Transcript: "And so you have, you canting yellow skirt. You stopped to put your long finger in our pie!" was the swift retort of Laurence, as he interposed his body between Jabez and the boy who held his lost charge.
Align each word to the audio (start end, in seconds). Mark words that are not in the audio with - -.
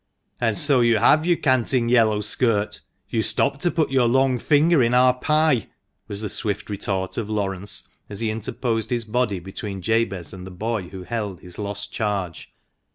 "And 0.39 0.57
so 0.57 0.79
you 0.81 0.97
have, 0.97 1.27
you 1.27 1.37
canting 1.37 1.87
yellow 1.87 2.21
skirt. 2.21 2.81
You 3.07 3.21
stopped 3.21 3.61
to 3.61 3.69
put 3.69 3.91
your 3.91 4.07
long 4.07 4.39
finger 4.39 4.81
in 4.81 4.95
our 4.95 5.13
pie!" 5.13 5.67
was 6.07 6.21
the 6.21 6.27
swift 6.29 6.71
retort 6.71 7.17
of 7.19 7.29
Laurence, 7.29 7.87
as 8.09 8.19
he 8.19 8.31
interposed 8.31 8.89
his 8.89 9.05
body 9.05 9.37
between 9.37 9.83
Jabez 9.83 10.33
and 10.33 10.47
the 10.47 10.49
boy 10.49 10.89
who 10.89 11.03
held 11.03 11.41
his 11.41 11.59
lost 11.59 11.93
charge. 11.93 12.51